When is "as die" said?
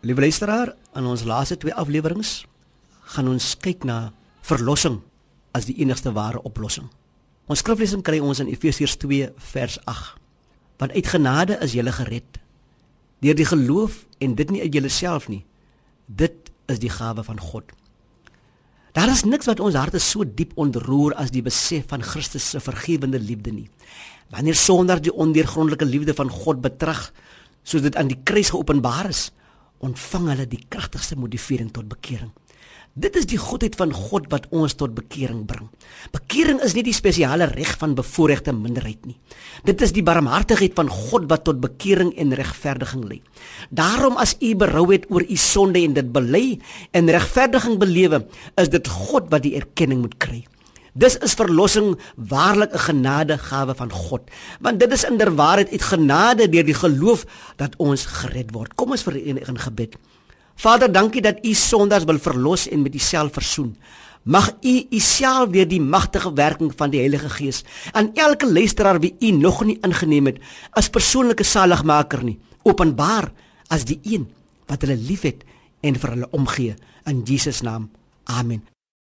5.52-5.74, 21.20-21.42, 73.68-74.00